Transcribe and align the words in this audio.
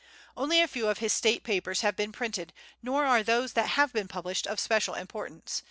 Only 0.35 0.59
a 0.61 0.67
few 0.67 0.87
of 0.87 0.97
his 0.97 1.13
State 1.13 1.43
papers 1.43 1.81
have 1.81 1.95
been 1.95 2.11
printed, 2.11 2.53
nor 2.81 3.05
are 3.05 3.21
those 3.21 3.53
that 3.53 3.69
have 3.77 3.93
been 3.93 4.07
published 4.07 4.47
of 4.47 4.59
special 4.59 4.95
importance. 4.95 5.59